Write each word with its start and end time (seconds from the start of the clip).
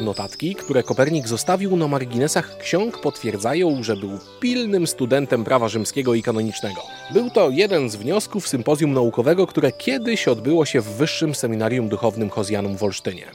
Notatki, 0.00 0.54
które 0.54 0.82
Kopernik 0.82 1.28
zostawił 1.28 1.76
na 1.76 1.88
marginesach 1.88 2.58
ksiąg 2.58 2.98
potwierdzają, 2.98 3.82
że 3.82 3.96
był 3.96 4.18
pilnym 4.40 4.86
studentem 4.86 5.44
prawa 5.44 5.68
rzymskiego 5.68 6.14
i 6.14 6.22
kanonicznego. 6.22 6.82
Był 7.12 7.30
to 7.30 7.50
jeden 7.50 7.90
z 7.90 7.96
wniosków 7.96 8.48
sympozjum 8.48 8.92
naukowego, 8.92 9.46
które 9.46 9.72
kiedyś 9.72 10.28
odbyło 10.28 10.64
się 10.64 10.80
w 10.80 10.88
Wyższym 10.88 11.34
Seminarium 11.34 11.88
Duchownym 11.88 12.30
Hozjanum 12.30 12.76
w 12.76 12.82
Olsztynie. 12.82 13.26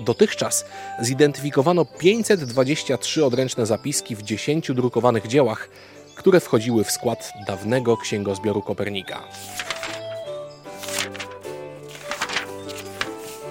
Dotychczas 0.00 0.64
zidentyfikowano 1.00 1.84
523 1.84 3.24
odręczne 3.24 3.66
zapiski 3.66 4.16
w 4.16 4.22
10 4.22 4.72
drukowanych 4.72 5.26
dziełach, 5.26 5.68
które 6.14 6.40
wchodziły 6.40 6.84
w 6.84 6.90
skład 6.90 7.32
dawnego 7.46 7.96
księgozbioru 7.96 8.62
Kopernika. 8.62 9.22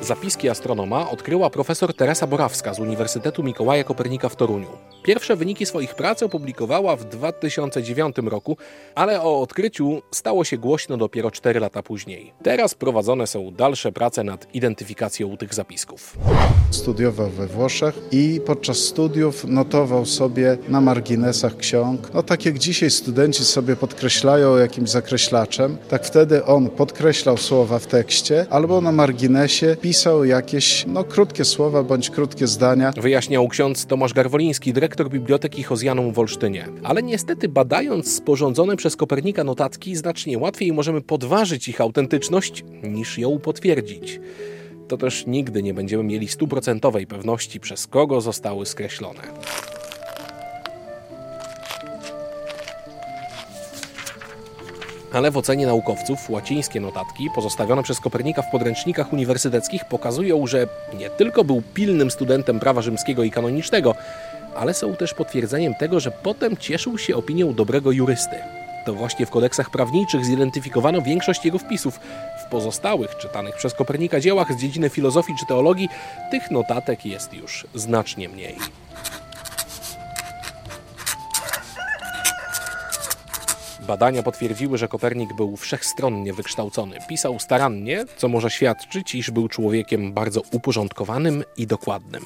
Zapiski 0.10 0.50
astronoma 0.50 1.10
odkryła 1.10 1.50
profesor 1.50 1.94
Teresa 1.94 2.28
Borawska 2.28 2.74
z 2.74 2.80
Uniwersytetu 2.80 3.44
Mikołaja 3.44 3.84
Kopernika 3.84 4.30
w 4.30 4.36
Toruniu. 4.36 4.68
Pierwsze 5.04 5.36
wyniki 5.36 5.66
swoich 5.66 5.96
prac 5.96 6.24
opublikowała 6.24 6.96
w 6.96 7.06
2009 7.06 8.16
roku, 8.26 8.58
ale 8.96 9.22
o 9.22 9.42
odkryciu 9.42 10.02
stało 10.12 10.44
się 10.44 10.58
głośno 10.58 10.98
dopiero 10.98 11.32
4 11.32 11.60
lata 11.60 11.84
później. 11.84 12.34
Teraz 12.44 12.76
prowadzone 12.76 13.28
są 13.28 13.52
dalsze 13.52 13.92
prace 13.92 14.24
nad 14.24 14.56
identyfikacją 14.56 15.38
tych 15.38 15.54
zapisków. 15.54 16.18
Studiował 16.72 17.30
we 17.30 17.48
Włoszech 17.48 18.00
i 18.12 18.42
podczas 18.46 18.78
studiów 18.78 19.46
notował 19.46 20.06
sobie 20.06 20.58
na 20.70 20.82
marginesach 20.82 21.58
ksiąg, 21.58 22.14
no 22.14 22.24
tak 22.24 22.46
jak 22.46 22.60
dzisiaj 22.60 22.90
studenci 22.92 23.46
sobie 23.46 23.76
podkreślają 23.76 24.58
jakimś 24.58 24.90
zakreślaczem, 24.90 25.78
tak 25.90 26.06
wtedy 26.06 26.46
on 26.46 26.70
podkreślał 26.70 27.38
słowa 27.38 27.80
w 27.80 27.88
tekście 27.88 28.46
albo 28.50 28.82
na 28.82 28.92
marginesie 28.92 29.78
pisał 29.82 29.99
jakieś 30.24 30.86
no, 30.88 31.04
krótkie 31.04 31.46
słowa 31.46 31.84
bądź 31.84 32.10
krótkie 32.10 32.48
zdania. 32.48 32.94
Wyjaśniał 33.02 33.48
ksiądz 33.48 33.86
Tomasz 33.86 34.14
Garwoliński, 34.14 34.74
dyrektor 34.74 35.10
Biblioteki 35.10 35.64
Hozjanum 35.64 36.14
w 36.14 36.20
Olsztynie. 36.20 36.68
Ale 36.84 37.04
niestety 37.04 37.50
badając 37.50 38.16
sporządzone 38.16 38.76
przez 38.76 38.96
Kopernika 38.96 39.44
notatki 39.44 39.96
znacznie 39.96 40.38
łatwiej 40.38 40.74
możemy 40.74 41.02
podważyć 41.02 41.68
ich 41.68 41.82
autentyczność 41.82 42.64
niż 42.84 43.18
ją 43.18 43.40
potwierdzić. 43.40 44.20
To 44.88 44.98
też 44.98 45.24
nigdy 45.28 45.64
nie 45.64 45.74
będziemy 45.74 46.04
mieli 46.04 46.28
stuprocentowej 46.28 47.08
pewności, 47.08 47.60
przez 47.60 47.88
kogo 47.88 48.22
zostały 48.22 48.66
skreślone. 48.66 49.22
Ale 55.14 55.32
w 55.32 55.38
ocenie 55.38 55.68
naukowców 55.68 56.30
łacińskie 56.30 56.80
notatki 56.80 57.30
pozostawione 57.36 57.84
przez 57.84 58.00
Kopernika 58.00 58.42
w 58.42 58.52
podręcznikach 58.52 59.14
uniwersyteckich 59.14 59.86
pokazują, 59.86 60.48
że 60.48 60.68
nie 60.98 61.10
tylko 61.10 61.44
był 61.44 61.62
pilnym 61.74 62.12
studentem 62.12 62.60
prawa 62.60 62.82
rzymskiego 62.82 63.24
i 63.24 63.32
kanonicznego, 63.32 63.96
ale 64.56 64.74
są 64.74 64.96
też 64.96 65.14
potwierdzeniem 65.14 65.76
tego, 65.76 66.00
że 66.00 66.12
potem 66.12 66.58
cieszył 66.58 66.98
się 66.98 67.16
opinią 67.16 67.54
dobrego 67.54 67.92
jurysty. 67.92 68.36
To 68.86 68.94
właśnie 68.94 69.26
w 69.26 69.30
kodeksach 69.30 69.70
prawniczych 69.70 70.26
zidentyfikowano 70.26 71.02
większość 71.02 71.46
jego 71.46 71.58
wpisów. 71.58 72.00
W 72.46 72.50
pozostałych, 72.50 73.18
czytanych 73.18 73.56
przez 73.56 73.74
Kopernika 73.74 74.20
dziełach 74.20 74.54
z 74.54 74.58
dziedziny 74.58 74.90
filozofii 74.90 75.34
czy 75.40 75.46
teologii, 75.46 75.90
tych 76.32 76.52
notatek 76.52 77.06
jest 77.06 77.34
już 77.34 77.68
znacznie 77.76 78.30
mniej. 78.30 78.56
Badania 83.90 84.24
potwierdziły, 84.24 84.78
że 84.78 84.88
Kopernik 84.88 85.34
był 85.34 85.58
wszechstronnie 85.58 86.34
wykształcony. 86.34 86.98
Pisał 87.08 87.40
starannie, 87.40 88.06
co 88.18 88.28
może 88.28 88.50
świadczyć, 88.50 89.16
iż 89.16 89.32
był 89.32 89.48
człowiekiem 89.48 90.14
bardzo 90.14 90.42
uporządkowanym 90.52 91.44
i 91.58 91.68
dokładnym. 91.68 92.26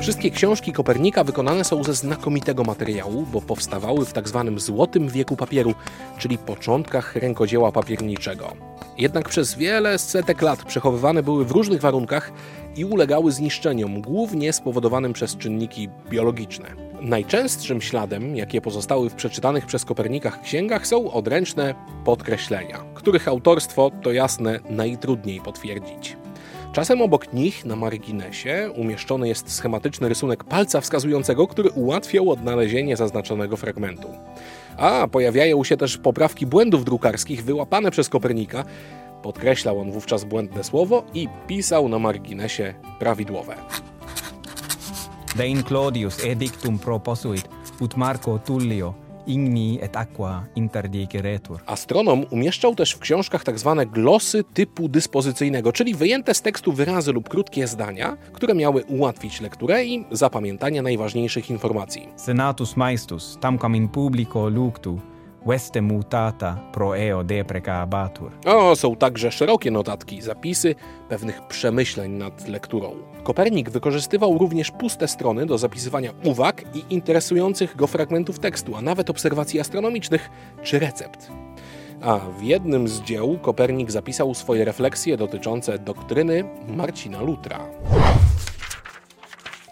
Wszystkie 0.00 0.30
książki 0.30 0.72
Kopernika 0.72 1.24
wykonane 1.24 1.64
są 1.64 1.84
ze 1.84 1.94
znakomitego 1.94 2.64
materiału, 2.64 3.26
bo 3.32 3.40
powstawały 3.40 4.06
w 4.06 4.12
tzw. 4.12 4.44
Tak 4.46 4.60
złotym 4.60 5.08
wieku 5.08 5.36
papieru, 5.36 5.74
czyli 6.18 6.38
początkach 6.38 7.16
rękodzieła 7.16 7.72
papierniczego. 7.72 8.52
Jednak 8.98 9.28
przez 9.28 9.54
wiele 9.54 9.98
setek 9.98 10.42
lat 10.42 10.64
przechowywane 10.64 11.22
były 11.22 11.44
w 11.44 11.50
różnych 11.50 11.80
warunkach 11.80 12.32
i 12.76 12.84
ulegały 12.84 13.32
zniszczeniom, 13.32 14.02
głównie 14.02 14.52
spowodowanym 14.52 15.12
przez 15.12 15.36
czynniki 15.36 15.88
biologiczne. 16.10 16.93
Najczęstszym 17.04 17.80
śladem, 17.80 18.36
jakie 18.36 18.60
pozostały 18.60 19.10
w 19.10 19.14
przeczytanych 19.14 19.66
przez 19.66 19.84
Kopernikach 19.84 20.42
księgach, 20.42 20.86
są 20.86 21.12
odręczne 21.12 21.74
podkreślenia, 22.04 22.78
których 22.94 23.28
autorstwo 23.28 23.90
to 24.02 24.12
jasne 24.12 24.60
najtrudniej 24.70 25.40
potwierdzić. 25.40 26.16
Czasem 26.72 27.02
obok 27.02 27.32
nich 27.32 27.64
na 27.64 27.76
marginesie 27.76 28.70
umieszczony 28.76 29.28
jest 29.28 29.52
schematyczny 29.52 30.08
rysunek 30.08 30.44
palca 30.44 30.80
wskazującego, 30.80 31.46
który 31.46 31.70
ułatwiał 31.70 32.30
odnalezienie 32.30 32.96
zaznaczonego 32.96 33.56
fragmentu. 33.56 34.08
A 34.76 35.08
pojawiają 35.08 35.64
się 35.64 35.76
też 35.76 35.98
poprawki 35.98 36.46
błędów 36.46 36.84
drukarskich 36.84 37.44
wyłapane 37.44 37.90
przez 37.90 38.08
Kopernika. 38.08 38.64
Podkreślał 39.22 39.80
on 39.80 39.92
wówczas 39.92 40.24
błędne 40.24 40.64
słowo 40.64 41.04
i 41.14 41.28
pisał 41.46 41.88
na 41.88 41.98
marginesie 41.98 42.74
prawidłowe. 42.98 43.56
Dein 45.34 45.64
Claudius 45.64 46.24
edictum 46.24 46.78
proposuit 46.78 47.48
ut 47.80 47.96
Marco 47.96 48.38
Tullio 48.38 48.94
igni 49.26 49.78
et 49.82 49.96
aqua 49.96 50.44
interdiciretur. 50.54 51.60
Astronom 51.66 52.24
umieszczał 52.30 52.74
też 52.74 52.92
w 52.92 52.98
książkach 52.98 53.44
tzw. 53.44 53.74
Tak 53.78 53.90
glosy 53.90 54.44
typu 54.44 54.88
dyspozycyjnego, 54.88 55.72
czyli 55.72 55.94
wyjęte 55.94 56.34
z 56.34 56.42
tekstu 56.42 56.72
wyrazy 56.72 57.12
lub 57.12 57.28
krótkie 57.28 57.66
zdania, 57.66 58.16
które 58.32 58.54
miały 58.54 58.84
ułatwić 58.84 59.40
lekturę 59.40 59.84
i 59.84 60.04
zapamiętanie 60.10 60.82
najważniejszych 60.82 61.50
informacji. 61.50 62.08
Senatus 62.16 62.76
maestus, 62.76 63.38
tamquam 63.40 63.76
in 63.76 63.88
publico 63.88 64.48
luctu, 64.48 65.00
Veste 65.46 65.82
mutata 65.82 66.56
pro 66.72 66.98
eo 66.98 67.24
deprecabatur. 67.24 68.32
O, 68.46 68.76
są 68.76 68.96
także 68.96 69.32
szerokie 69.32 69.70
notatki, 69.70 70.22
zapisy 70.22 70.74
pewnych 71.08 71.46
przemyśleń 71.46 72.12
nad 72.12 72.48
lekturą. 72.48 72.94
Kopernik 73.22 73.70
wykorzystywał 73.70 74.38
również 74.38 74.70
puste 74.70 75.08
strony 75.08 75.46
do 75.46 75.58
zapisywania 75.58 76.10
uwag 76.24 76.62
i 76.74 76.94
interesujących 76.94 77.76
go 77.76 77.86
fragmentów 77.86 78.38
tekstu, 78.38 78.76
a 78.76 78.82
nawet 78.82 79.10
obserwacji 79.10 79.60
astronomicznych 79.60 80.30
czy 80.62 80.78
recept. 80.78 81.30
A 82.00 82.18
w 82.18 82.42
jednym 82.42 82.88
z 82.88 83.02
dzieł 83.02 83.38
Kopernik 83.42 83.90
zapisał 83.90 84.34
swoje 84.34 84.64
refleksje 84.64 85.16
dotyczące 85.16 85.78
doktryny 85.78 86.44
Marcina 86.68 87.22
Lutra. 87.22 87.58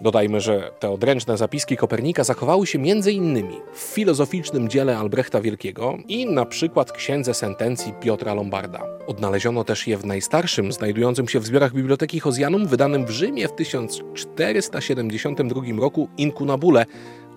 Dodajmy, 0.02 0.40
że 0.40 0.70
te 0.78 0.90
odręczne 0.90 1.36
zapiski 1.36 1.76
Kopernika 1.76 2.24
zachowały 2.24 2.66
się 2.66 2.78
m.in. 2.78 3.48
w 3.72 3.78
filozoficznym 3.78 4.68
dziele 4.68 4.98
Albrechta 4.98 5.40
Wielkiego 5.40 5.98
i 6.08 6.26
na 6.26 6.46
przykład 6.46 6.92
księdze 6.92 7.34
sentencji 7.34 7.94
Piotra 8.00 8.34
Lombarda. 8.34 8.82
Odnaleziono 9.06 9.64
też 9.64 9.86
je 9.86 9.96
w 9.96 10.04
najstarszym, 10.04 10.72
znajdującym 10.72 11.28
się 11.28 11.40
w 11.40 11.46
zbiorach 11.46 11.72
Biblioteki 11.72 12.20
Hozjanum, 12.20 12.66
wydanym 12.66 13.06
w 13.06 13.10
Rzymie 13.10 13.48
w 13.48 13.52
1472 13.52 15.60
roku 15.80 16.08
Incunabule, 16.18 16.86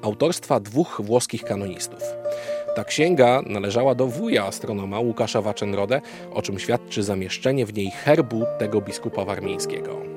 autorstwa 0.01 0.59
dwóch 0.59 1.01
włoskich 1.03 1.43
kanonistów. 1.43 2.01
Ta 2.75 2.83
księga 2.83 3.41
należała 3.45 3.95
do 3.95 4.07
wuja 4.07 4.45
astronoma 4.45 4.99
Łukasza 4.99 5.41
Waczenrodę, 5.41 6.01
o 6.33 6.41
czym 6.41 6.59
świadczy 6.59 7.03
zamieszczenie 7.03 7.65
w 7.65 7.73
niej 7.73 7.91
herbu 7.91 8.45
tego 8.59 8.81
biskupa 8.81 9.25
warmińskiego. 9.25 10.14